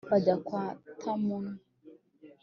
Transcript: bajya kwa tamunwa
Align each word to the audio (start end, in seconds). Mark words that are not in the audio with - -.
bajya 0.09 0.35
kwa 0.47 0.63
tamunwa 0.99 1.51